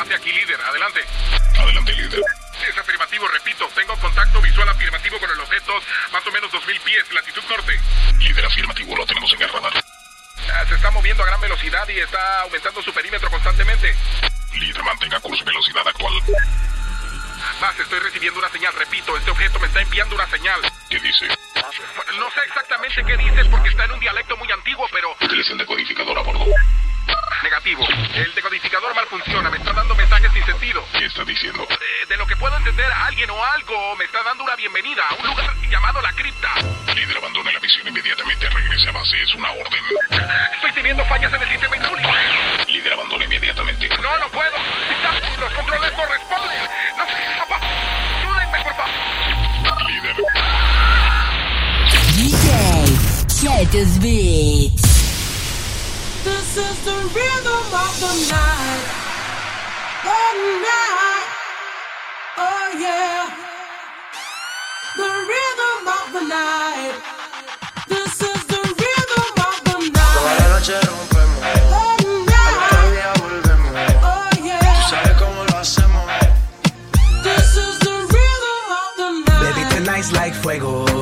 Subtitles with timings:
[0.00, 0.58] Base aquí, líder.
[0.62, 1.04] Adelante.
[1.58, 2.22] Adelante, líder.
[2.66, 3.68] Es afirmativo, repito.
[3.74, 5.74] Tengo contacto visual afirmativo con el objeto,
[6.10, 7.78] más o menos 2000 pies, latitud norte.
[8.18, 9.72] Líder afirmativo, lo tenemos en el radar.
[10.54, 13.94] Ah, Se está moviendo a gran velocidad y está aumentando su perímetro constantemente.
[14.54, 16.14] Líder, mantenga curso velocidad actual.
[17.60, 18.72] Base, estoy recibiendo una señal.
[18.72, 20.62] Repito, este objeto me está enviando una señal.
[20.88, 21.26] ¿Qué dice?
[22.18, 25.14] No sé exactamente qué dices porque está en un dialecto muy antiguo, pero...
[25.20, 26.46] Utilice el decodificador a bordo.
[27.42, 27.86] Negativo.
[28.14, 29.50] El decodificador mal funciona.
[29.50, 30.84] Me está dando mensajes sin sentido.
[30.92, 31.66] ¿Qué está diciendo?
[31.70, 35.14] Eh, de lo que puedo entender, alguien o algo me está dando una bienvenida a
[35.14, 36.48] un lugar llamado la cripta.
[36.94, 38.48] Líder, abandone la misión inmediatamente.
[38.50, 39.22] Regrese a base.
[39.22, 39.82] Es una orden.
[40.54, 42.10] Estoy teniendo fallas en el sistema hidráulico.
[42.68, 43.88] Líder, abandone inmediatamente.
[43.88, 44.56] No, no puedo.
[44.90, 46.58] Está- Los controles no responden.
[46.98, 47.04] No,
[47.48, 47.60] papá,
[48.20, 49.90] ayúdenme, por favor.
[49.90, 50.16] Líder.
[52.16, 54.89] DJ, this beats.
[56.24, 58.84] This is the rhythm of the night.
[60.06, 60.20] The
[60.66, 61.28] night.
[62.36, 63.28] Oh yeah.
[65.00, 66.94] The rhythm of the night.
[67.88, 70.50] This is the rhythm of the Toda la night.
[70.52, 71.48] noche rompemos, The
[71.80, 72.56] al night.
[72.64, 73.72] otro día volvemos.
[74.02, 74.88] Oh Tú yeah.
[74.90, 76.06] sabes cómo lo hacemos.
[77.24, 79.08] This is the rhythm of the
[79.44, 80.84] Baby, tonight's like fuego.
[80.84, 81.00] The.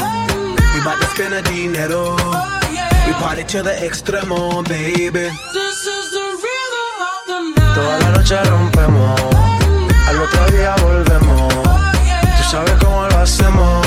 [0.75, 2.17] We bout to spend a dinero.
[2.19, 2.58] Oh We yeah.
[3.21, 5.27] Party to the extremo, baby.
[5.53, 7.75] This is the rhythm of the night.
[7.75, 9.21] Toda la noche rompemos,
[10.09, 11.55] al otro día volvemos.
[11.55, 11.79] Oh
[12.37, 13.87] Tú sabes cómo lo hacemos,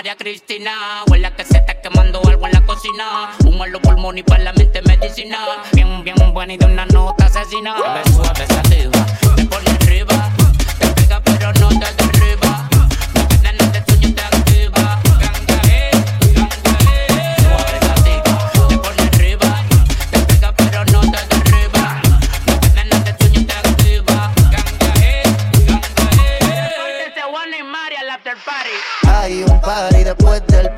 [0.00, 1.04] María Cristina.
[1.08, 3.36] Huele que se está quemando algo en la cocina.
[3.44, 5.36] Humo en los pulmones y para la mente medicina.
[5.74, 7.76] Bien, bien, bueno y de una nota asesina.
[7.76, 9.06] Suave, suave, saliva.
[9.36, 10.32] Te pone arriba.
[10.78, 12.19] Te pega pero no te derriba.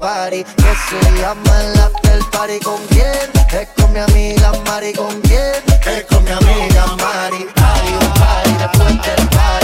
[0.02, 0.44] party.
[0.44, 5.62] Que se llama el after party con quién es con mi amiga Mari con quién
[5.86, 7.46] es con mi amiga Mari.
[7.56, 9.61] Hay un party después del party.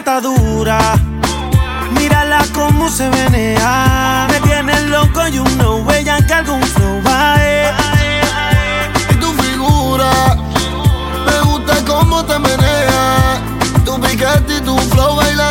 [0.00, 0.78] atadura.
[1.92, 4.26] Mírala cómo se venea.
[4.30, 7.70] Me tiene loco y una huella que algún flow va eh.
[9.10, 10.10] Y tu figura,
[11.26, 13.40] me gusta cómo te menea.
[13.84, 15.49] Tu piquete y tu flow baila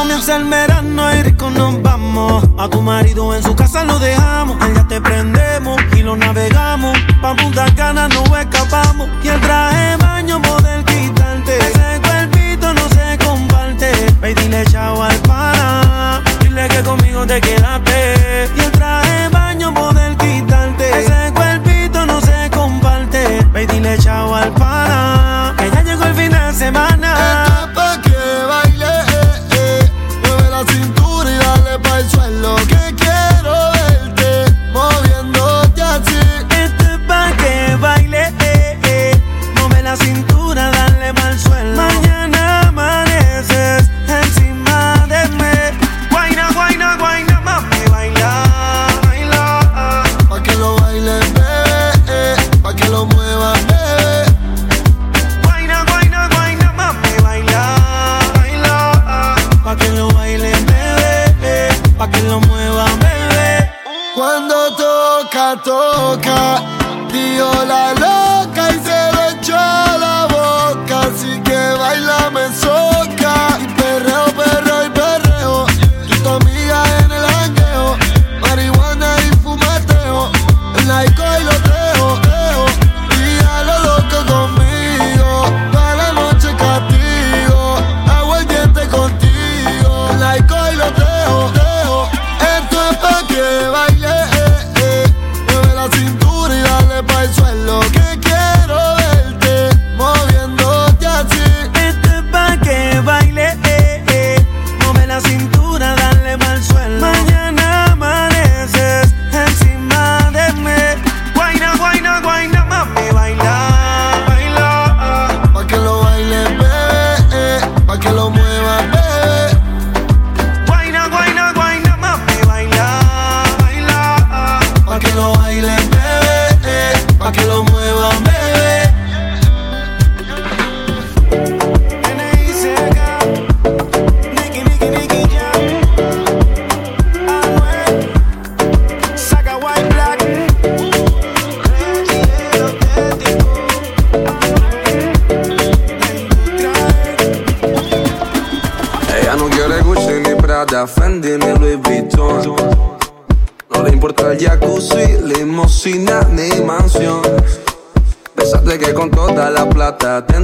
[0.00, 2.42] comienza el verano y rico nos vamos.
[2.58, 4.56] A tu marido en su casa lo dejamos.
[4.62, 6.96] Allá te prendemos y lo navegamos.
[7.20, 9.08] Pa' Punta Cana no escapamos.
[9.22, 11.58] Y el traje baño poder quitarte.
[11.58, 13.90] Ese cuerpito no se comparte.
[14.22, 16.22] Ve dile chao al pana.
[16.40, 18.48] Dile que conmigo te quedaste.
[18.56, 20.98] Y el traje baño poder quitarte.
[20.98, 23.46] Ese cuerpito no se comparte.
[23.52, 25.54] Ve dile chao al pana.
[25.58, 26.99] Que ya llegó el fin de semana.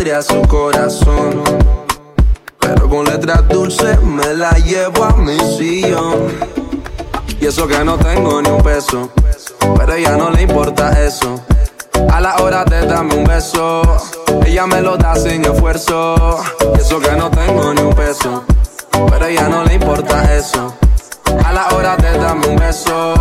[0.07, 1.43] Tendría su corazón.
[2.61, 6.29] Pero con letras dulces me la llevo a mi sillón.
[7.41, 9.11] Y eso que no tengo ni un peso.
[9.77, 11.41] Pero a ella no le importa eso.
[12.13, 13.83] A la hora de darme un beso,
[14.47, 16.39] ella me lo da sin esfuerzo.
[16.77, 18.45] Y eso que no tengo ni un peso.
[19.11, 20.73] Pero a ella no le importa eso.
[21.45, 23.15] A la hora de darme un beso,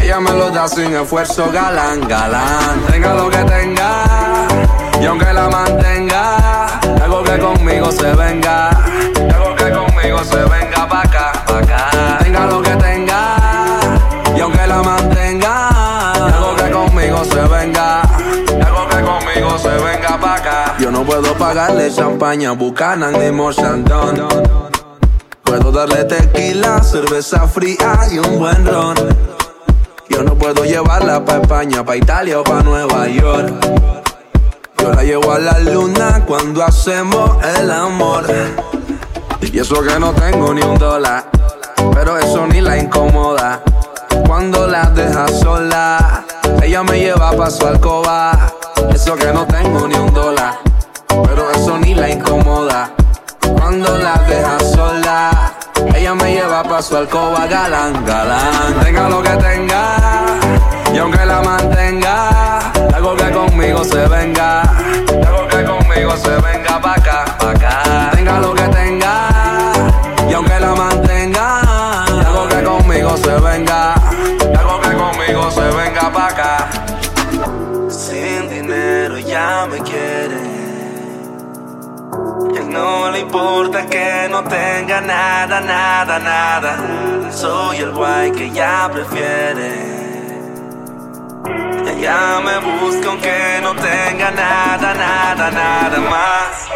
[0.00, 2.86] ella me lo da sin esfuerzo, galán, galán.
[2.88, 4.46] Tenga lo que tenga,
[5.00, 11.02] y aunque la mantenga, algo que conmigo se venga, algo que conmigo se venga pa'
[11.02, 12.18] acá, pa' acá.
[12.22, 13.36] Tenga lo que tenga,
[14.36, 20.34] y aunque la mantenga, algo que conmigo se venga, algo que conmigo se venga pa'
[20.34, 20.74] acá.
[20.78, 24.28] Yo no puedo pagarle champaña, Buchanan ni Mochandon.
[25.42, 28.96] Puedo darle tequila, cerveza fría y un buen ron.
[30.08, 34.09] Yo no puedo llevarla pa' España, pa' Italia o pa' Nueva York.
[34.80, 38.26] Yo la llevo a la luna cuando hacemos el amor.
[39.40, 41.24] Y eso que no tengo ni un dólar,
[41.92, 43.62] pero eso ni la incomoda.
[44.26, 46.24] Cuando la deja sola,
[46.62, 48.52] ella me lleva pa' su alcoba.
[48.94, 50.58] Eso que no tengo ni un dólar,
[51.08, 52.90] pero eso ni la incomoda.
[53.40, 55.52] Cuando la deja sola,
[55.94, 58.74] ella me lleva pa' su alcoba galán, galán.
[58.82, 59.96] Tenga lo que tenga,
[60.94, 62.59] y aunque la mantenga,
[62.94, 68.10] algo que conmigo se venga, algo que conmigo se venga pa' acá, pa' acá.
[68.12, 69.28] Tenga lo que tenga,
[70.28, 71.60] y aunque la mantenga,
[72.04, 73.94] algo que conmigo se venga,
[74.58, 76.68] algo que conmigo se venga pa' acá.
[77.88, 80.60] Sin dinero ya me quiere.
[82.52, 87.32] Que no le importa que no tenga nada, nada, nada.
[87.32, 89.99] Soy el guay que ella prefiere.
[92.00, 96.68] Ella me busca aunque no tenga nada, nada, nada más.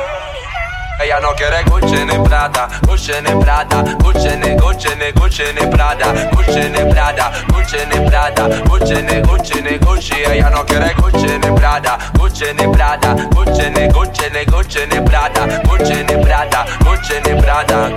[1.00, 5.66] Ella no quiere Gucci ni Prada, Gucci ni Prada, Gucci ni Gucci ni Gucci ni
[5.68, 10.14] Prada, Gucci ni Prada, Gucci ni Prada, Gucci ni Gucci ni Gucci.
[10.22, 15.00] Ella no quiere Gucci ni Prada, Gucci ni Prada, Gucci ni Gucci ni Gucci ni
[15.02, 17.90] Prada, Gucci ni Prada, Gucci ni Prada.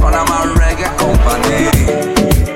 [0.00, 2.55] Panama Reggae Company.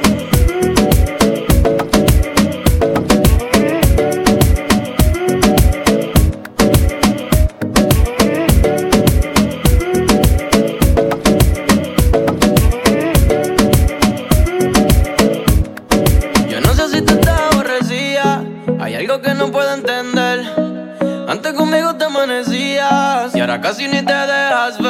[23.60, 24.89] Casi ni te dejas ver.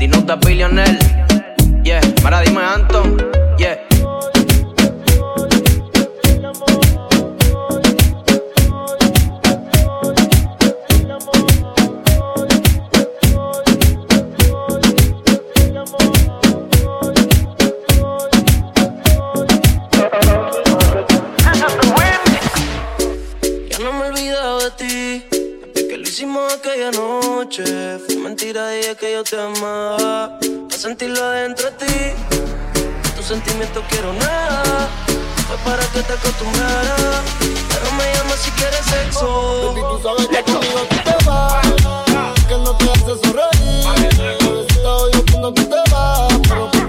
[0.00, 0.96] Dinota Billionaire.
[1.84, 3.29] Yeah, Mara dime Anton.
[28.90, 30.38] detalles que yo te amaba.
[30.68, 31.96] Pa' sentirlo dentro de ti.
[33.16, 34.88] Tus sentimientos quiero nada.
[35.46, 37.22] Fue para que te acostumbrara.
[37.40, 39.72] Pero me llamas si quieres sexo.
[39.74, 41.66] Baby, tú sabes que conmigo tú te vas.
[42.48, 44.66] Que no te haces sonreír.
[44.68, 46.32] Te odio cuando tú te vas.
[46.48, 46.79] Pero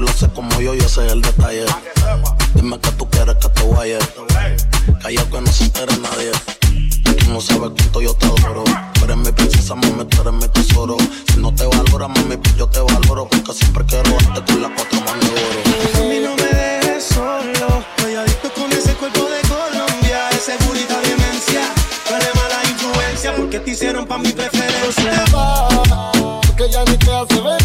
[0.00, 1.64] lo hace como yo y ese es el detalle.
[2.54, 3.98] Dime que tú quieres que te vaya.
[5.02, 6.32] Calla que no se entere nadie.
[7.18, 8.64] Tú no sabes cuánto yo te adoro.
[8.94, 10.96] Tú eres mi princesa, mami, tú eres mi tesoro.
[11.32, 13.28] Si no te valora, mami, pues yo te valoro.
[13.28, 15.60] Porque siempre quiero darte con las cuatro manos de oro.
[15.94, 17.84] A mí no me dejes solo.
[17.96, 20.30] Estoy adicto con ese cuerpo de Colombia.
[20.30, 21.62] Ese burrito de demencia.
[22.08, 23.36] Tú eres mala influencia.
[23.36, 25.24] Porque te hicieron pa' mi preferencia.
[26.46, 27.59] Porque ya ni te hace ver.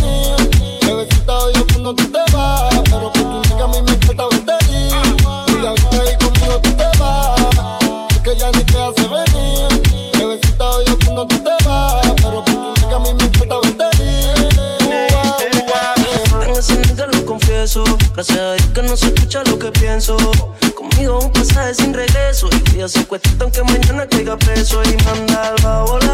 [22.94, 26.05] yo cuesta aunque mañana caiga preso y manda al favor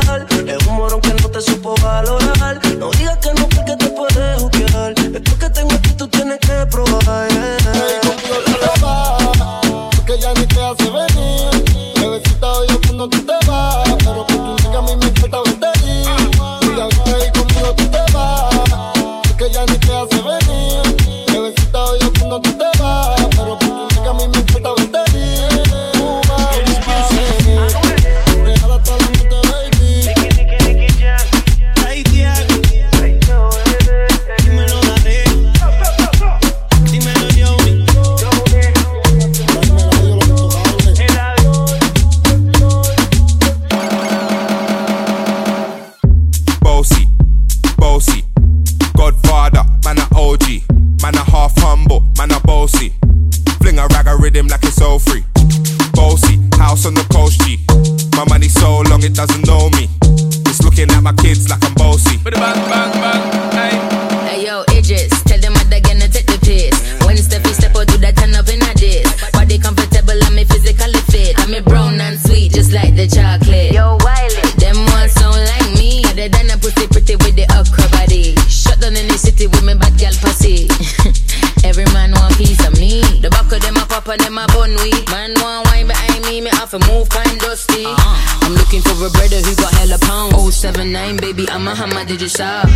[84.17, 84.76] them a bun.
[85.10, 87.86] Man want wine behind me, me have to move kind dusty.
[87.86, 88.45] Uh-huh.
[88.45, 90.34] I'm looking for a brother who got hella pounds.
[90.36, 92.67] Oh seven nine, baby, I'm a hammer, did you stop?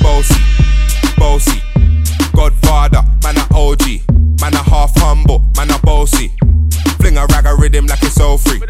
[0.00, 0.40] Bossy,
[1.16, 1.62] bossy,
[2.34, 4.08] Godfather, man a OG,
[4.40, 6.32] man a half humble, man a bossy.
[6.98, 8.60] Fling a rag a rhythm like it's all free.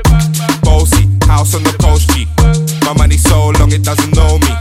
[0.62, 2.26] Bossy, house on the coast G.
[2.84, 4.52] My money so long it doesn't know me.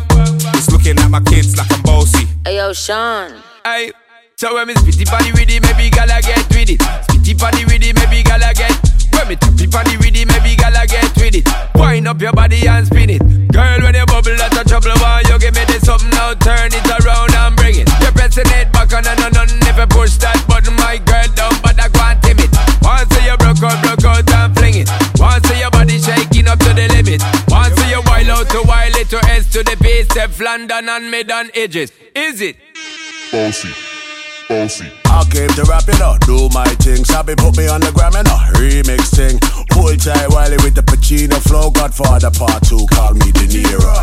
[0.57, 2.27] It's looking at my kids like I'm bossy.
[2.45, 3.33] Hey yo, Sean.
[3.63, 3.91] Hey
[4.39, 6.79] so when me spitty body with it, maybe gala get with it.
[6.79, 8.71] Spitty body with it, maybe gala get.
[9.11, 11.43] When me tappy body with it, maybe gala get with it.
[11.75, 13.19] Wind up your body and spin it.
[13.51, 14.95] Girl, when you bubble, that's a trouble.
[15.03, 16.39] Why you give me this something now?
[16.39, 17.91] Turn it around and bring it.
[17.99, 21.59] You're pressing it back on and on and never push that button, my girl down,
[21.59, 22.47] but I can't tame it.
[22.79, 24.89] Once you broke out, broke out and fling it.
[25.19, 27.19] Once your body shaking up to the limit.
[27.51, 31.11] Once you wild out to wild it to S to the base, Step London and
[31.11, 31.91] mid on edges.
[32.15, 32.55] Is it?
[33.35, 33.75] Bossy,
[34.49, 34.89] bossy.
[35.05, 37.05] I came to rap it up, do my thing.
[37.05, 39.37] Sabi put me on the gram and a remix thing.
[39.77, 41.69] Hold tight Wiley with the Pacino flow.
[41.69, 43.93] Godfather part two, call me De Niro.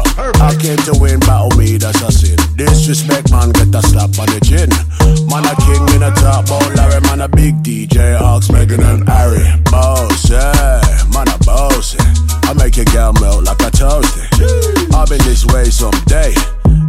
[0.41, 2.39] I came to win, battle me, that's a sin.
[2.55, 4.71] Disrespect, man, get a slap on the chin.
[5.27, 9.07] Man, a king in a top, bowl Larry, man, a big DJ, Ox, Megan and
[9.09, 9.43] Harry.
[9.69, 10.81] Boss, yeah,
[11.13, 11.99] man, a boss.
[12.47, 14.23] I make your girl melt like a toasty.
[14.95, 16.56] I've been this way someday.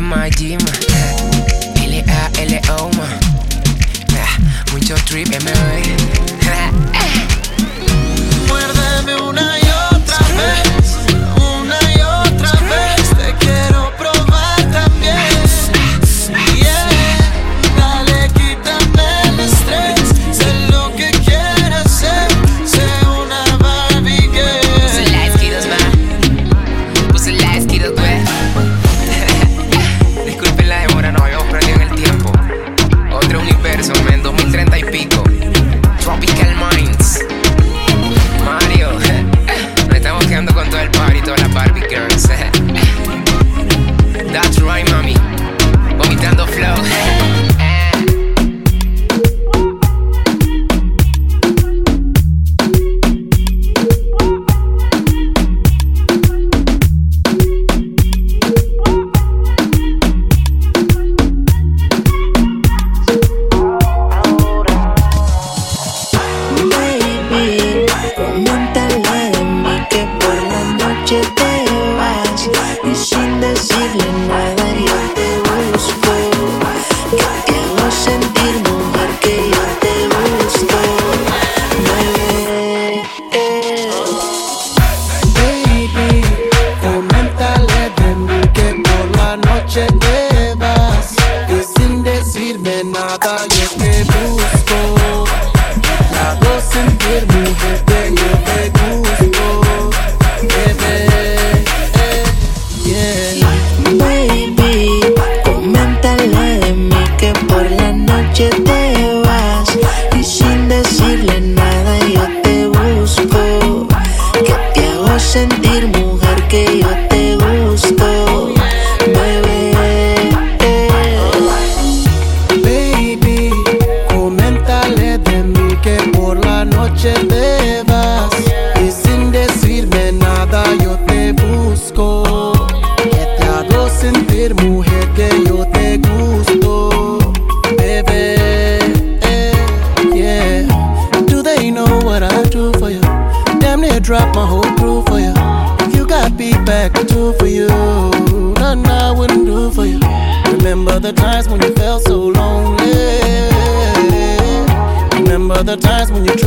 [0.00, 0.58] es.
[1.76, 3.08] L-A-L-O, ma.
[4.12, 4.38] Ah,
[4.72, 5.96] mucho trip, M.O.E.
[8.46, 9.62] Muérdeme una y
[9.94, 10.75] otra vez.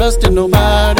[0.09, 0.98] trusting nobody.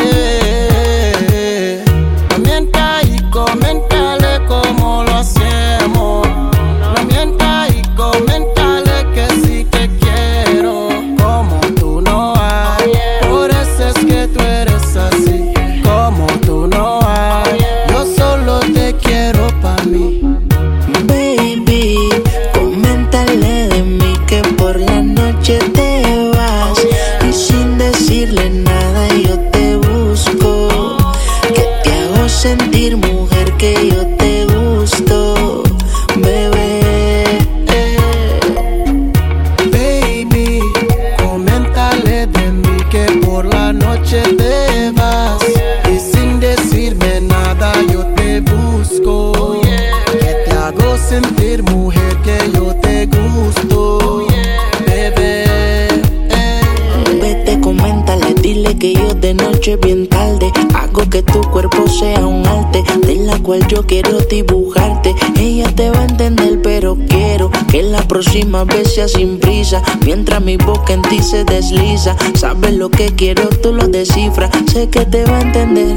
[68.20, 69.82] aproxima, besia sin prisa.
[70.06, 72.16] Mientras mi boca en ti se desliza.
[72.36, 74.52] Sabes lo que quiero, tú lo descifras.
[74.72, 75.96] Sé que te va a entender.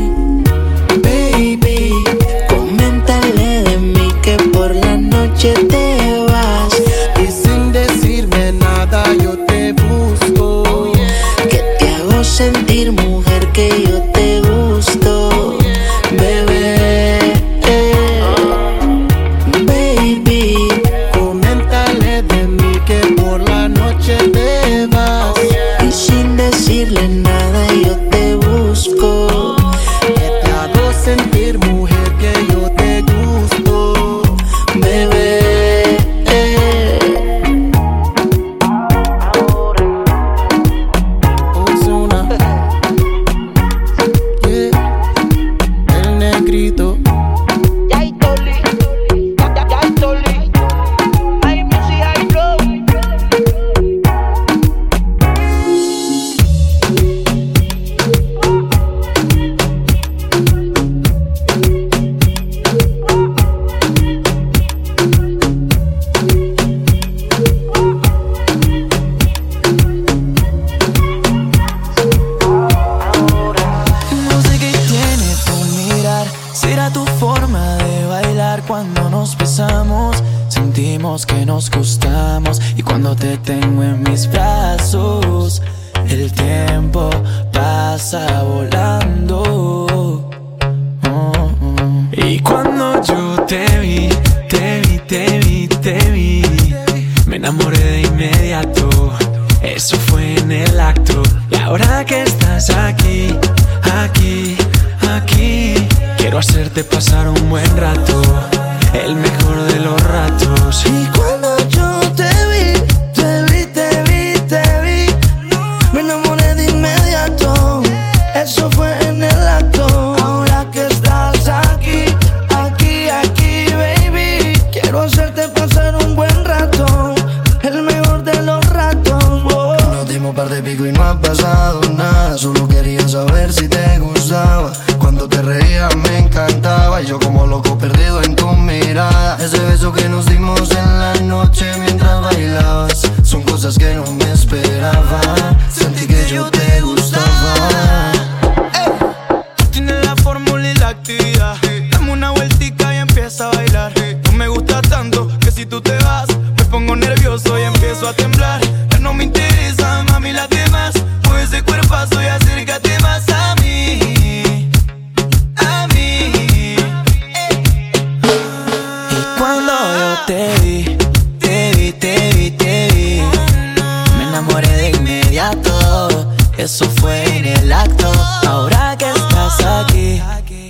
[1.02, 1.92] Baby,
[2.48, 5.91] coméntale de mí que por la noche te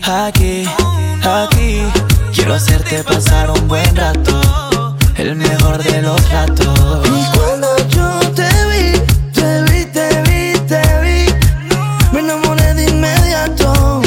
[0.04, 0.64] aquí,
[1.22, 1.82] aquí.
[2.34, 7.06] Quiero hacerte pasar un buen rato, el mejor de los ratos.
[7.06, 8.98] Y cuando yo te vi,
[9.32, 11.26] te vi, te vi, te vi,
[12.12, 14.00] me enamoré de inmediato.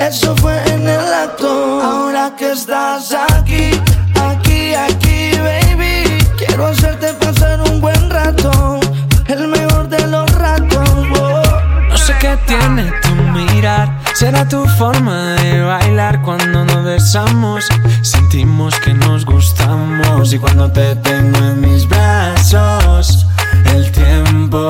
[0.00, 1.80] Eso fue en el acto.
[1.82, 3.27] Ahora que estás aquí.
[14.18, 17.68] Será tu forma de bailar cuando nos besamos.
[18.02, 20.32] Sentimos que nos gustamos.
[20.32, 23.24] Y cuando te tengo en mis brazos,
[23.72, 24.66] el tiempo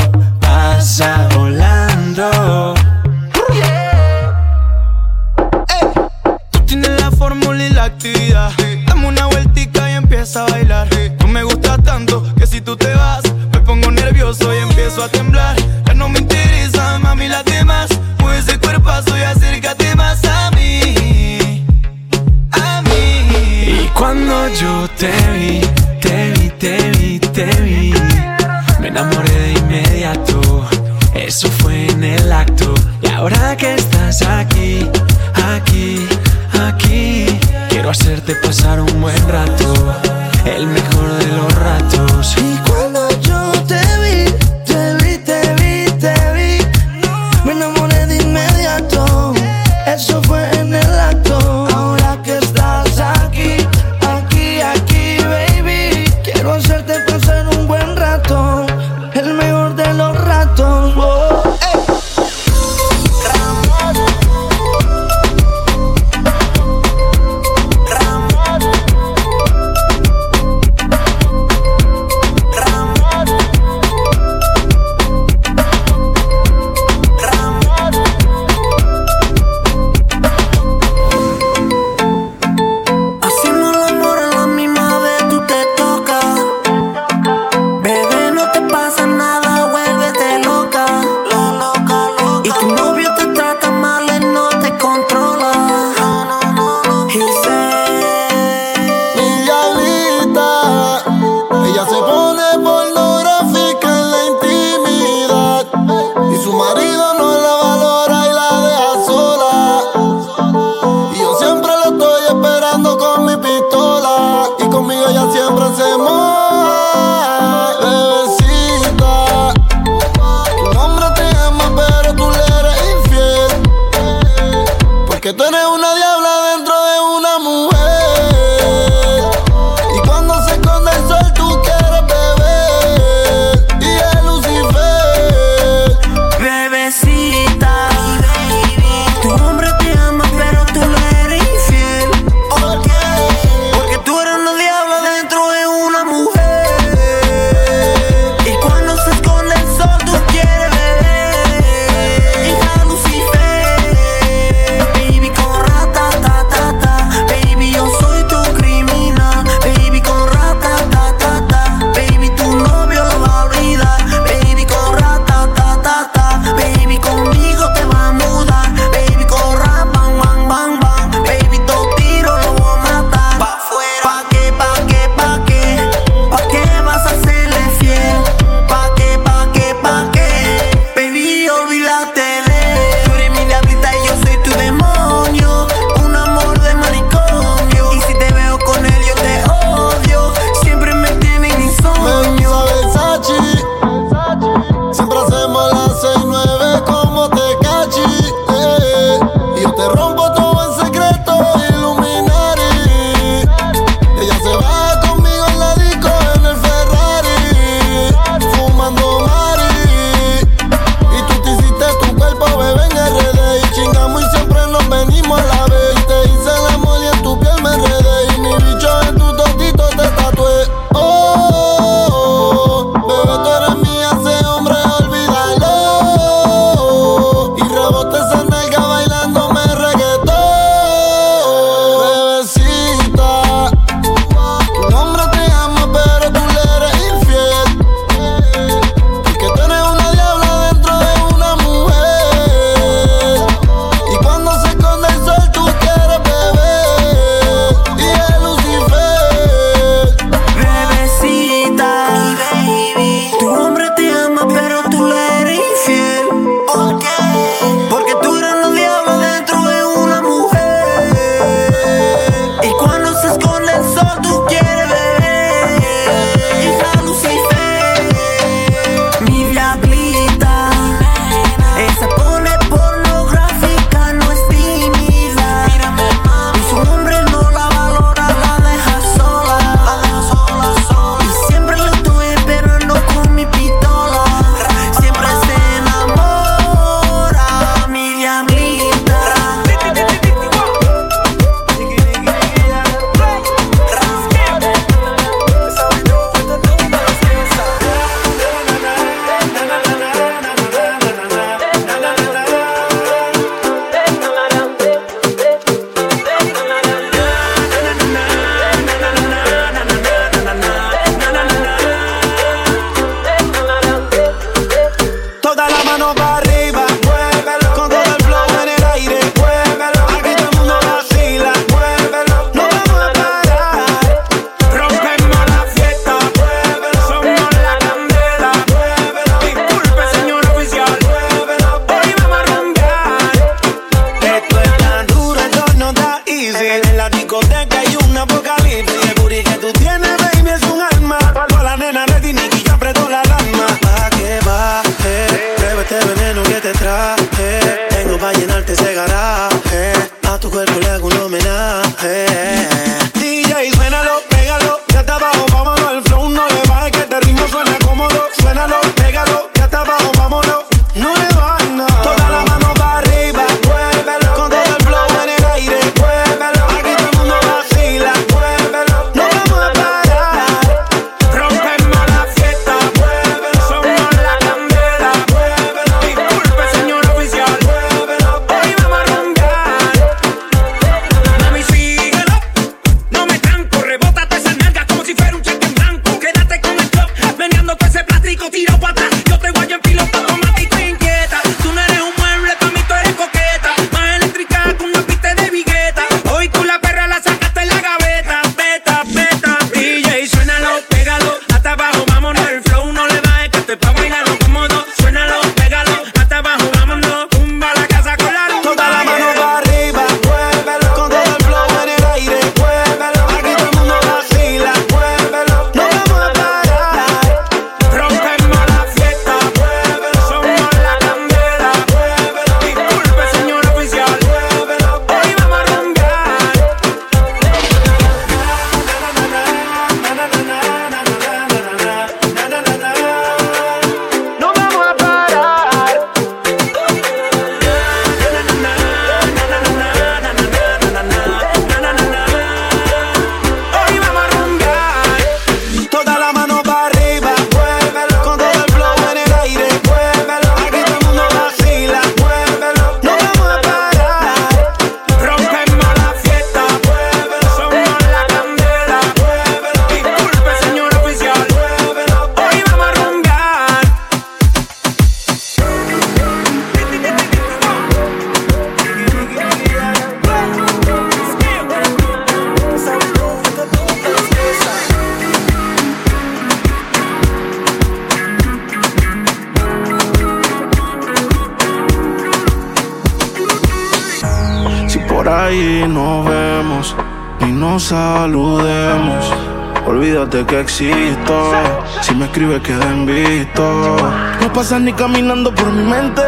[494.77, 496.21] ni caminando por mi mente.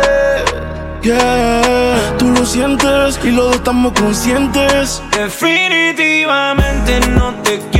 [1.03, 5.03] Yeah, tú lo sientes y los dos estamos conscientes.
[5.15, 7.80] Definitivamente no te quiero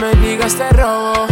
[0.00, 1.26] Me digas te robo,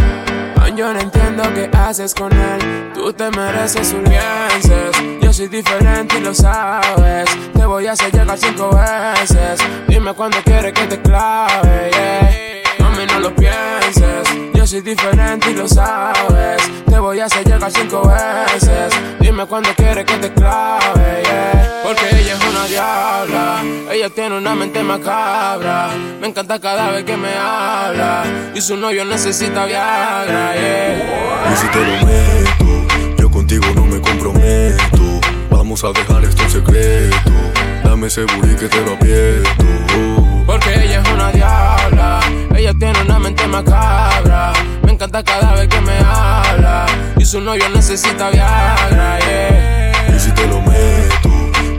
[0.75, 2.91] yo no entiendo qué haces con él.
[2.93, 4.95] Tú te mereces un liences.
[5.21, 7.29] Yo soy diferente y lo sabes.
[7.53, 9.59] Te voy a hacer llegar cinco veces.
[9.87, 11.91] Dime cuándo quieres que te clave.
[11.91, 12.61] Yeah.
[12.79, 14.54] Mami, no lo pienses.
[14.65, 16.57] Soy diferente y lo sabes.
[16.89, 18.91] Te voy a hacer llegar cinco veces.
[19.19, 21.21] Dime cuándo quieres que te clave.
[21.23, 21.81] yeah.
[21.83, 23.63] Porque ella es una diabla.
[23.91, 25.91] Ella tiene una mente macabra.
[26.19, 28.23] Me encanta cada vez que me habla.
[28.55, 30.55] Y su novio necesita Viagra.
[30.55, 31.53] yeah.
[31.53, 35.21] Y si te lo meto, yo contigo no me comprometo.
[35.51, 37.31] Vamos a dejar esto en secreto.
[37.83, 40.24] Dame ese booty que te lo aprieto.
[40.55, 42.21] Porque ella es una diabla.
[42.55, 44.53] Ella tiene una mente macabra.
[44.83, 46.85] Me encanta cada vez que me habla.
[47.17, 49.19] Y su novio necesita Viagra.
[49.19, 50.15] yeah.
[50.15, 51.29] Y si te lo meto,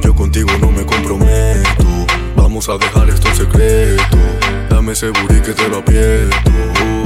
[0.02, 1.86] yo contigo no me comprometo.
[2.36, 4.18] Vamos a dejar esto en secreto.
[4.68, 7.05] Dame ese booty que te lo aprieto.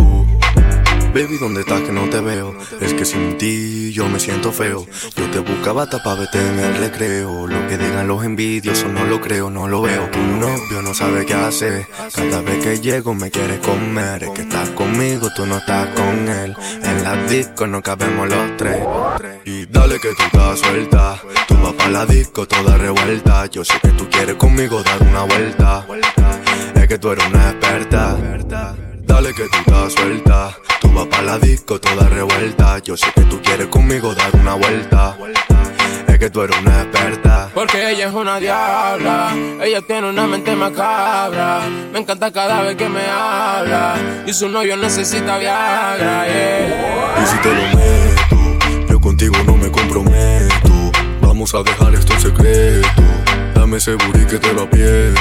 [1.12, 2.56] Baby, ¿dónde estás que no te veo?
[2.80, 4.86] Es que sin ti yo me siento feo.
[5.16, 7.48] Yo te buscaba hasta pa' verte en el recreo.
[7.48, 10.08] Lo que digan los envidiosos no lo creo, no lo veo.
[10.10, 11.86] Tu novio no sabe qué hacer.
[12.14, 14.22] Cada vez que llego me quiere comer.
[14.22, 16.56] Es que estás conmigo, tú no estás con él.
[16.82, 18.78] En la disco no cabemos los tres.
[19.44, 21.20] Y dale que tú estás suelta.
[21.48, 23.46] Tú vas pa' la disco toda revuelta.
[23.46, 25.86] Yo sé que tú quieres conmigo dar una vuelta.
[26.76, 28.89] Es que tú eres una experta.
[29.10, 30.56] Dale que tú estás suelta.
[30.80, 32.78] Tú vas pa' la disco toda revuelta.
[32.78, 35.16] Yo sé que tú quieres conmigo dar una vuelta.
[36.06, 37.50] Es que tú eres una experta.
[37.52, 41.62] Porque ella es una diabla, ella tiene una mente macabra.
[41.92, 43.96] Me encanta cada vez que me habla.
[44.26, 47.22] Y su novio necesita Viagra, yeah.
[47.22, 50.92] Y si te lo meto, yo contigo no me comprometo.
[51.20, 53.02] Vamos a dejar esto en secreto.
[53.54, 55.20] Dame ese booty que te lo aprieto.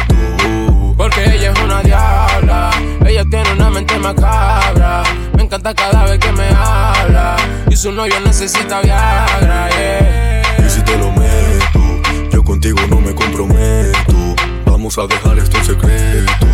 [0.95, 2.71] Porque ella es una diabla,
[3.09, 5.03] ella tiene una mente macabra.
[5.35, 7.35] Me encanta cada vez que me habla.
[7.69, 10.65] Y su novio necesita Viagra, yeah.
[10.65, 14.35] Y si te lo meto, yo contigo no me comprometo.
[14.65, 16.47] Vamos a dejar esto en secreto.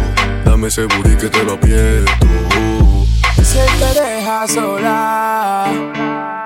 [0.46, 2.28] Dame ese booty que te lo aprieto.
[3.38, 5.66] Si te deja sola,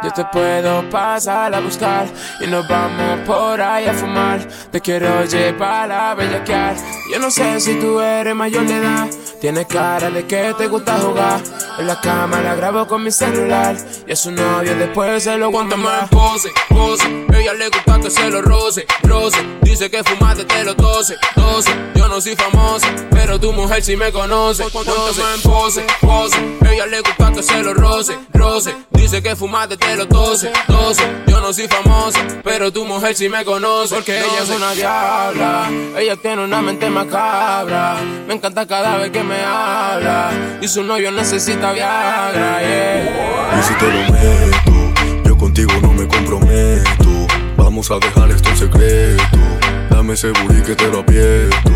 [0.10, 2.08] yo te puedo pasar a buscar
[2.42, 4.40] y nos vamos por ahí a fumar.
[4.72, 6.76] Te quiero llevar a bellaquear.
[7.12, 9.08] Yo no sé si tú eres mayor de edad,
[9.42, 11.42] tienes cara de que te gusta jugar.
[11.78, 13.76] En la cama la grabo con mi celular
[14.08, 16.10] y a su novio después se lo aguanta más.
[16.10, 19.38] Pose, pose, ella le gusta que se lo roce, roce.
[19.62, 21.72] Dice que fumaste de los 12, 12.
[21.96, 24.64] Yo no soy famosa, pero tu mujer sí me conoce.
[24.72, 25.00] Cuéntame
[25.36, 26.58] en pose, pose.
[26.72, 28.76] Ella le gusta que se lo roce, roce.
[28.92, 31.04] Dice que fumaste de los 12, 12.
[31.28, 33.96] Yo no soy famosa, pero tu mujer sí me conoce.
[33.96, 37.98] Porque ella es una diabla, ella tiene una mente macabra.
[38.28, 40.32] Me encanta cada vez que me habla
[40.62, 43.60] y su novio necesita Viagra, yeah.
[43.60, 47.28] Y si te lo meto, yo contigo no me comprometo.
[47.58, 49.24] Vamos a dejar esto en secreto.
[49.90, 51.72] Dame ese booty que te lo aprieto.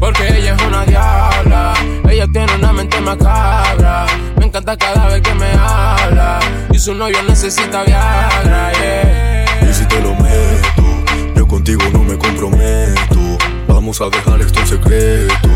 [0.00, 1.74] Porque ella es una diabla,
[2.10, 4.06] ella tiene una mente macabra.
[4.46, 6.38] Encanta cada vez que me habla
[6.70, 9.68] y su novio necesita Viagra, yeah.
[9.68, 13.38] Y si te lo meto, yo contigo no me comprometo.
[13.66, 15.48] Vamos a dejar esto en secreto.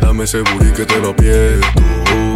[0.00, 2.35] Dame ese booty que te lo aprieto.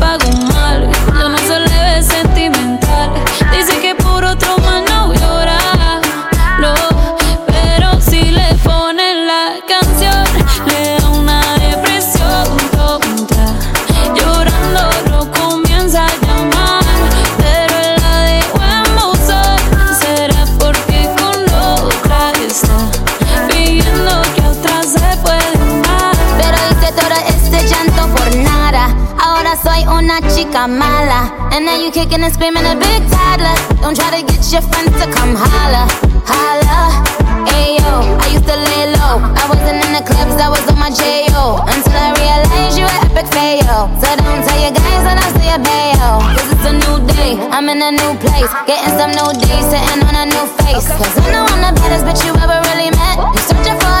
[30.51, 31.49] una chica mala.
[31.51, 33.55] And now you kicking and screaming a big toddler.
[33.81, 35.87] Don't try to get your friends to come holla,
[36.25, 37.03] holla.
[37.47, 39.19] Ayo, I used to lay low.
[39.23, 41.63] I wasn't in the clubs, I was on my J.O.
[41.67, 43.89] Until I realized you were epic fail.
[43.99, 46.19] So don't tell your guys that I say a bayo.
[46.35, 48.51] Cause it's a new day, I'm in a new place.
[48.67, 50.87] Getting some new days, sitting on a new face.
[50.87, 53.17] Cause I know I'm the baddest bitch you ever really met.
[53.19, 54.00] You searching for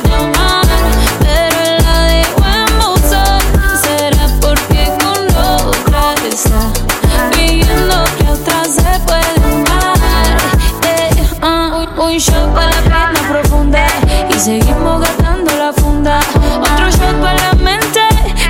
[12.21, 13.85] shot para la pena profunda
[14.29, 16.19] y seguimos gastando la funda.
[16.61, 18.01] Otro shot para la mente,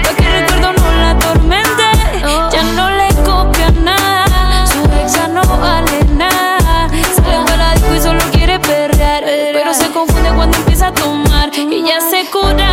[0.03, 1.83] para que el recuerdo no la tormente.
[2.25, 2.49] Oh.
[2.51, 6.89] Ya no le copia nada, su exa no vale nada.
[7.15, 7.45] Sale ah.
[7.45, 11.57] para la disco y solo quiere perrear, pero se confunde cuando empieza a tomar ah.
[11.57, 12.70] y ya se cura.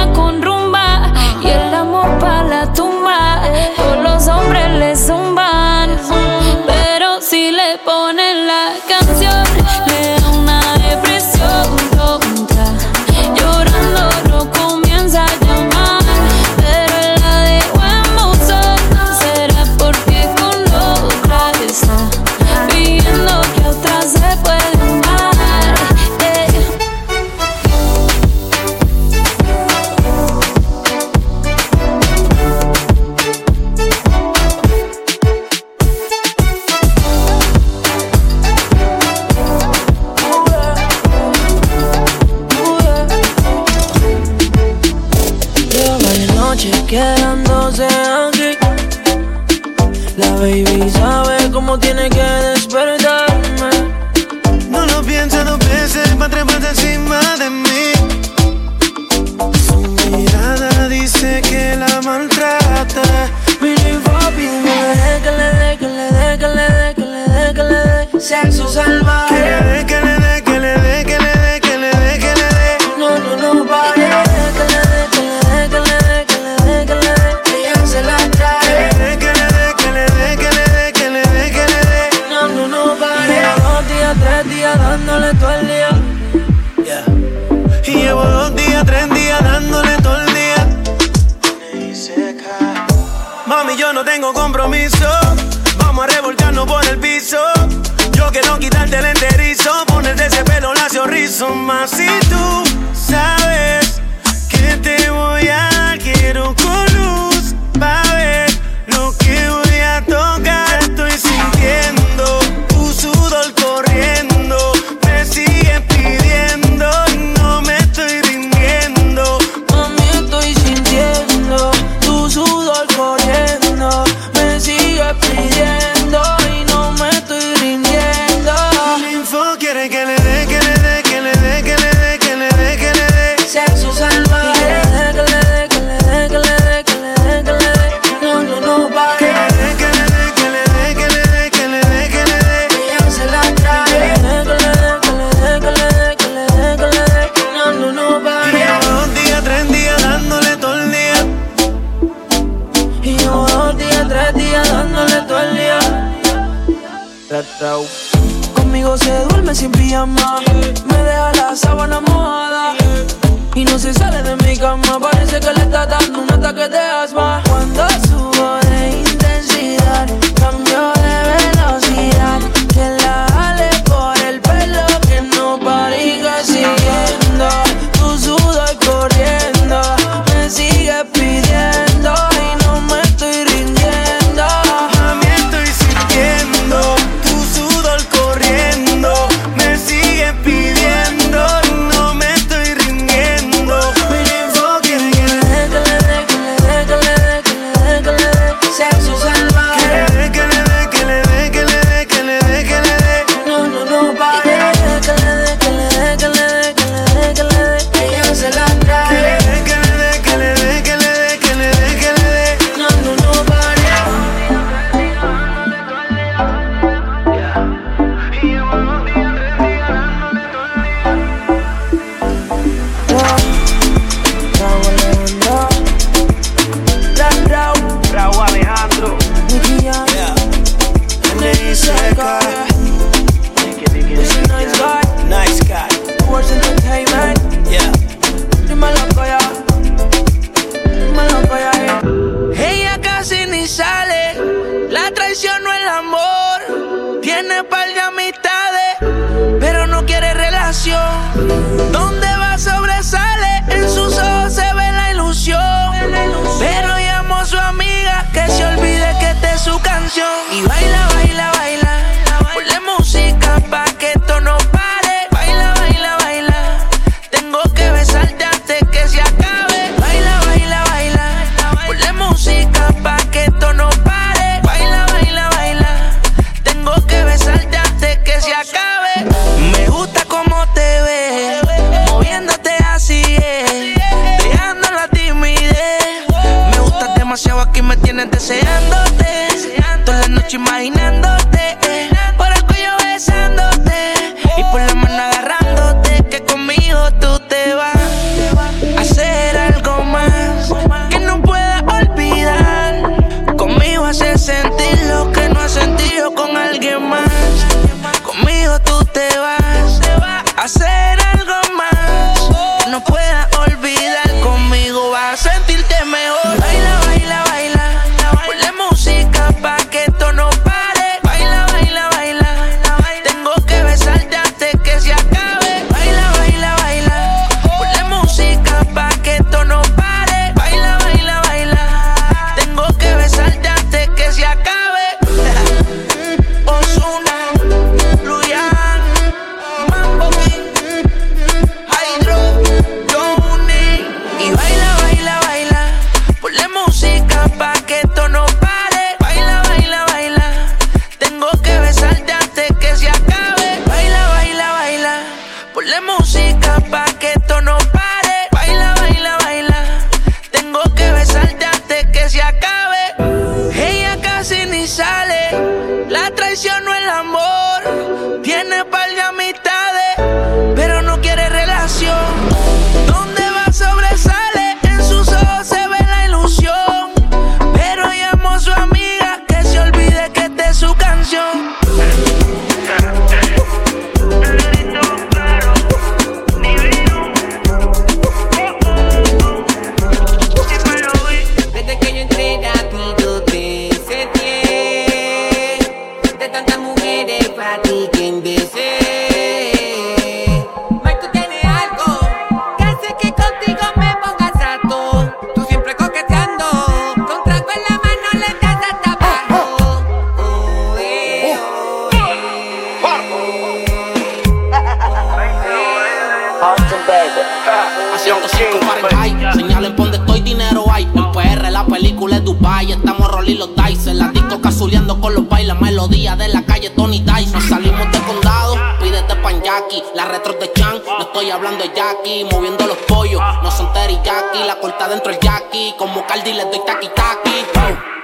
[419.55, 421.05] Señalen por donde estoy, dinero hay.
[421.05, 422.92] En PR, pues la película es Dubai.
[422.92, 424.14] Estamos rolling los dice.
[424.14, 425.68] La disco cazuleando con los bailes.
[425.68, 427.61] la Melodía de la calle Tony Tyson.
[427.61, 430.03] Salimos de condado, pídete pan Jackie.
[430.14, 432.44] La retro de Chan, no estoy hablando de Jackie.
[432.51, 434.64] Moviendo los pollos, no son Terry Jackie.
[434.66, 435.94] La corta dentro el Jackie.
[435.99, 437.51] Como Cardi le doy taqui taqui.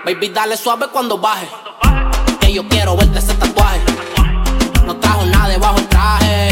[0.05, 1.49] Baby, dale suave cuando baje.
[2.41, 3.81] Que yo quiero verte ese tatuaje.
[4.87, 6.51] No trajo nada debajo el traje.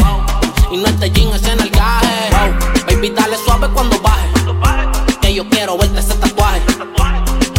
[0.71, 1.62] Y no este jean escena
[3.69, 4.27] cuando baje.
[5.21, 6.61] Que yo quiero verte ese tatuaje.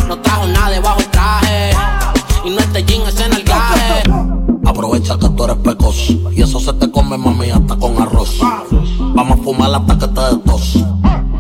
[0.09, 1.71] No trajo nada debajo el traje.
[2.45, 4.03] Y no este jean es en el gaje.
[4.67, 8.39] Aprovecha que tú eres precoz y eso se te come, mami, hasta con arroz.
[8.99, 10.85] Vamos a fumar hasta que te des tos.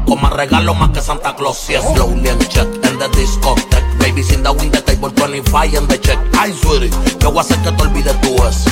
[0.07, 1.69] Con más regalo más que Santa Claus.
[1.69, 3.83] Y es slowly and check en the discotheque.
[3.99, 6.19] Baby, sin the win the table 25 en the check.
[6.39, 6.91] Ay, sweetie,
[7.21, 8.65] yo voy a hacer que te olvides tú es.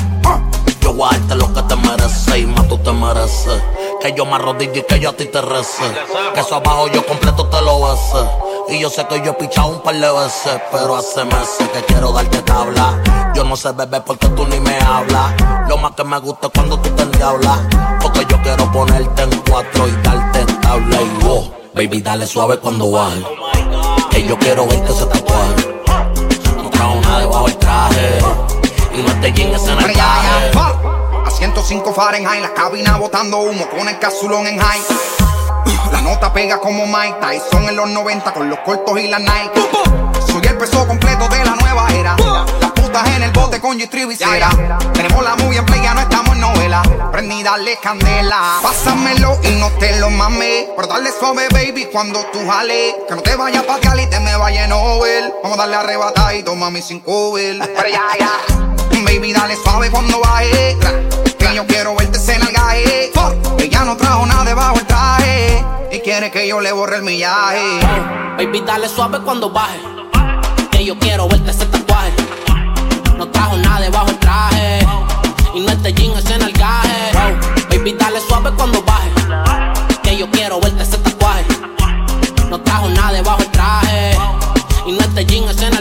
[0.81, 1.92] Yo voy a darte lo que te mereces
[2.37, 3.63] y más tú te mereces.
[4.01, 5.85] Que yo me arrodille y que yo a ti te rece.
[6.35, 8.29] Que eso abajo yo completo te lo bese.
[8.69, 11.81] Y yo sé que yo he pichado un par de veces, pero hace meses que
[11.85, 13.33] quiero darte tabla.
[13.35, 15.35] Yo no sé beber porque tú ni me hablas.
[15.69, 17.59] Lo más que me gusta es cuando tú te endiablas.
[18.01, 21.53] Porque yo quiero ponerte en cuatro y darte tabla y wow.
[21.75, 23.23] Baby, dale suave cuando baje.
[24.11, 25.81] Que yo quiero verte ese tatuaje.
[26.63, 28.19] No trajo nada debajo del traje.
[28.95, 31.02] Y no te en el traje.
[31.43, 34.81] A 105 Fahrenheit, la cabina botando humo con el casulón en high.
[35.91, 39.61] La nota pega como Mike Tyson en los 90 con los cortos y la Nike.
[40.25, 42.17] Soy el peso completo de la nueva era.
[42.61, 44.51] Las putas en el bote con cera.
[44.95, 46.81] Tenemos la movie en play, ya no estamos en novela.
[47.11, 48.61] Prendí, dale candela.
[48.63, 50.67] Pásamelo y no te lo mames.
[50.77, 52.95] Pero dale suave, baby, cuando tú jales.
[53.09, 55.35] Que no te vayas pa' Cali y te me vaya Nobel.
[55.43, 57.59] Vamos a darle arrebatadito, mami, sin cover.
[57.59, 58.31] Pero ya, ya.
[59.05, 60.79] Baby, dale suave cuando baje.
[61.55, 63.13] Yo quiero verte en el gaje.
[63.59, 65.63] Ella no trajo nada debajo el traje.
[65.91, 67.81] Y quiere que yo le borre el millaje.
[68.39, 69.79] Baby, dale suave cuando baje.
[70.71, 72.13] Que yo quiero verte ese tatuaje.
[73.19, 74.87] No trajo nada debajo el traje.
[75.55, 77.13] Y no este jean es en el gaje.
[77.71, 79.11] Baby, dale suave cuando baje.
[80.03, 81.45] Que yo quiero verte ese tatuaje.
[82.49, 84.17] No trajo nada debajo el traje.
[84.87, 85.73] Y no este jean es en.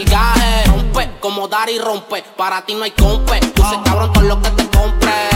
[0.66, 2.22] Rompe como dar y rompe.
[2.36, 3.40] Para ti no hay compe.
[3.54, 5.31] Tú se cabrón con lo que te compre.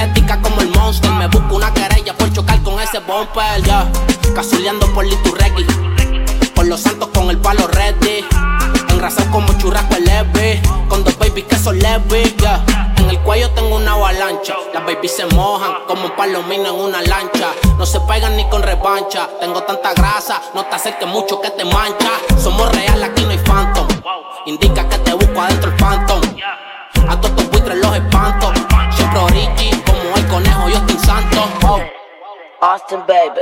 [0.00, 1.10] Energética como el monster.
[1.10, 3.62] Me busco una querella por chocar con ese bumper.
[3.64, 3.86] Ya,
[4.34, 5.66] casuleando por Liturregui.
[6.54, 8.24] Por los santos con el palo ready.
[8.88, 10.62] Engrasado como churrasco leve.
[10.88, 12.34] Con dos babies que son leves.
[12.38, 12.64] ya.
[12.96, 14.54] En el cuello tengo una avalancha.
[14.72, 17.48] Las babies se mojan como un palomino en una lancha.
[17.76, 19.28] No se pegan ni con revancha.
[19.38, 22.10] Tengo tanta grasa, no te acerques mucho que te mancha.
[22.42, 23.86] Somos real, aquí no hay phantom.
[24.46, 26.20] Indica que te busco adentro el phantom.
[27.06, 28.52] A todos estos buitres los espanto.
[28.96, 29.79] Siempre origi,
[32.62, 33.40] Austin, baby.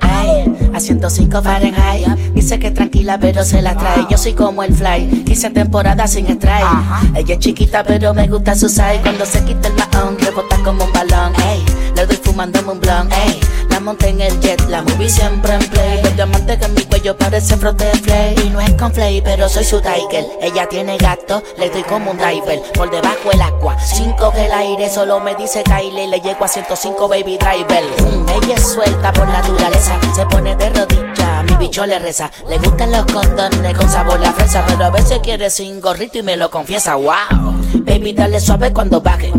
[0.00, 2.06] Ay, a 105 Fahrenheit.
[2.34, 4.06] Dice que tranquila, pero se la trae.
[4.10, 5.24] Yo soy como el fly.
[5.26, 6.66] Hice temporada sin strike.
[7.14, 9.00] Ella es chiquita, pero me gusta su size.
[9.02, 11.32] Cuando se quita el mahón, rebota como un balón.
[11.48, 11.64] Ey,
[11.96, 13.08] le doy fumándome un blon.
[13.12, 13.40] Ey,
[13.78, 16.00] la monté en el jet, la movie siempre en play.
[16.02, 18.34] El diamante que en mi cuello parece frote de flay.
[18.44, 20.26] Y no es con flay, pero soy su tiger.
[20.42, 22.60] Ella tiene gato, le doy como un diver.
[22.74, 26.08] Por debajo el agua, sin coge el aire, solo me dice Kylie.
[26.08, 27.84] Le llego a 105 baby driver.
[28.00, 32.32] Mm, ella es suelta por naturaleza, se pone de rodilla, mi bicho le reza.
[32.48, 36.24] Le gustan los condones con sabor a fresa, pero a veces quiere sin gorrito y
[36.24, 36.96] me lo confiesa.
[36.96, 39.32] Wow, baby, dale suave cuando baje.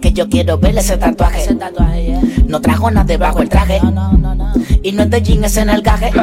[0.00, 1.46] Que yo quiero ver ese tatuaje.
[2.46, 3.80] No trajo nada debajo el traje.
[4.82, 6.10] Y no es de jean, es en el gaje.
[6.12, 6.22] No.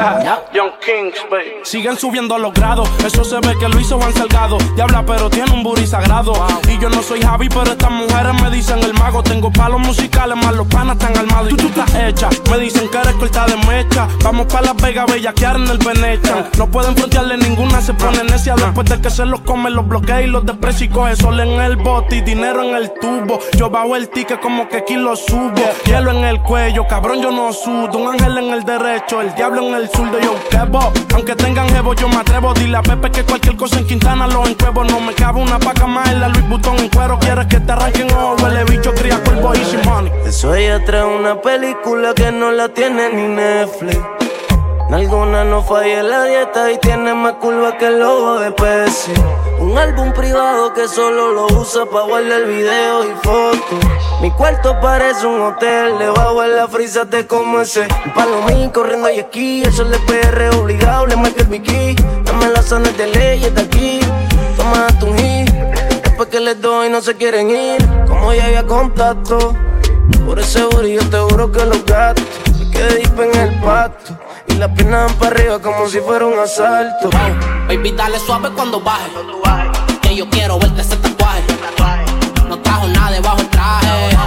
[0.52, 1.44] Young Kings, baby.
[1.62, 2.88] Siguen subiendo los grados.
[3.04, 4.58] Eso se ve que lo hizo Juan Salgado.
[4.74, 6.32] Diabla, pero tiene un booty sagrado.
[6.68, 9.22] Y yo no soy Javi, pero estas mujeres me dicen el mago.
[9.22, 11.52] Tengo palos musicales, más los panas están armados.
[11.52, 12.28] Y tú, tú estás hecha.
[12.50, 14.08] Me dicen que eres corta de mecha.
[14.24, 16.48] Vamos para Las Vegas, bellaquear en el Venetian.
[16.58, 20.22] No pueden frontearle ninguna se pone necia después de que se los come, los bloquea
[20.22, 23.38] y los desprecia y coge sol en el bote y dinero en el tubo.
[23.56, 25.54] Yo bajo el ticket como que aquí lo subo.
[25.86, 27.98] Hielo en el cuello, cabrón, yo no sudo.
[27.98, 30.18] Un ángel en el derecho, el diablo en el zurdo.
[30.20, 32.54] Yo quebo, aunque tengan jevo, yo me atrevo.
[32.54, 34.84] Dile a Pepe que cualquier cosa en Quintana lo encuevo.
[34.84, 37.18] No me cabe una paca más en la Luis Butón en cuero.
[37.18, 40.12] Quieres que te arranquen o huele bicho, cría cuerpo y sin money.
[40.26, 44.27] Eso ella trae una película que no la tiene ni Netflix.
[44.90, 49.12] Alguna no falla la dieta y tiene más curva que el logo de Pepsi.
[49.58, 53.78] Un álbum privado que solo lo usa para guardar video y fotos.
[54.22, 57.86] Mi cuarto parece un hotel, debajo en la frisa te como ese.
[58.06, 61.94] Un palomín corriendo y aquí, eso le PR obligado, le marca el bikini.
[62.24, 64.00] Dame las zonas de ley, está aquí.
[64.56, 65.50] Toma tu hit,
[66.02, 67.86] después que les doy no se quieren ir.
[68.06, 69.54] Como ya había contacto,
[70.24, 72.24] por ese yo te juro que los gatos
[72.72, 74.27] quedé deep en el pato.
[74.48, 77.10] Y la pierna van para arriba como si fuera un asalto.
[77.68, 79.10] Baby, dale suave cuando baje.
[80.02, 81.42] Que yo quiero verte ese tatuaje.
[82.48, 84.17] No trajo nada debajo el traje.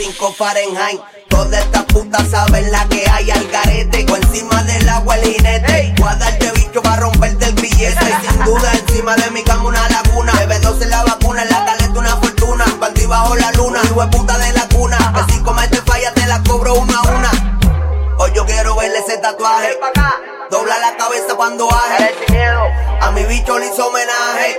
[0.00, 1.00] 105 Fahrenheit.
[1.28, 4.06] Todas estas putas saben la que hay al garete.
[4.10, 5.94] O encima del agua el jinete.
[5.98, 7.98] Voy a darte bicho para romperte el billete.
[8.22, 10.32] Y sin duda encima de mi cama una laguna.
[10.38, 12.64] Bebe 12 la vacuna, en la caleta una fortuna.
[12.80, 15.12] Panty bajo la luna, hijo de puta de la cuna.
[15.14, 17.30] Que si comes te falla te la cobro una a una.
[18.18, 19.78] Hoy yo quiero verle ese tatuaje.
[20.50, 22.12] Dobla la cabeza cuando baje.
[23.00, 24.58] A mi bicho le hizo homenaje.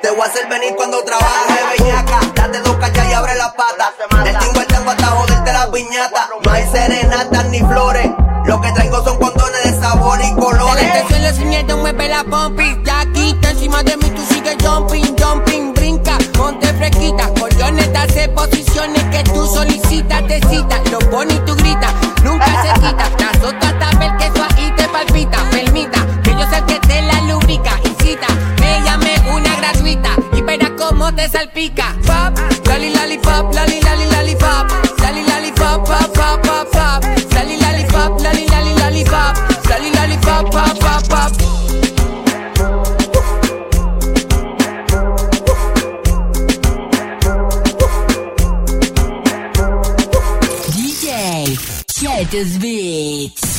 [0.00, 2.20] Te voy a hacer venir cuando trabaje, bellaca.
[2.34, 3.92] Date dos cachas y abre la pata.
[4.24, 6.28] El tingo el tengo hasta joderte la piñata.
[6.44, 8.10] No hay serenatas ni flores.
[8.46, 10.84] Lo que traigo son condones de sabor y colores.
[10.84, 12.80] Delante suelo señalando, mueve la pompi.
[12.84, 17.28] Ya quita encima de mí, tú sigues jumping, jumping, brinca, ponte fresquita.
[17.40, 20.78] Collones, hace posiciones que tú solicitas, te cita.
[20.92, 21.92] Lo pone y tú gritas,
[22.22, 23.16] nunca se quita.
[23.16, 24.30] Te azota hasta ver que
[31.24, 31.94] te salpica.
[32.06, 34.66] Pop, loli, lollipop, loli, loli, lollipop.
[34.98, 37.04] Loli, lollipop, pop, pop, pop, pop.
[37.34, 39.34] Loli, lollipop, loli, loli, lollipop.
[39.68, 41.32] Loli, lollipop, pop, pop, pop.
[50.76, 51.56] DJ,
[51.86, 53.53] Chetos Beats.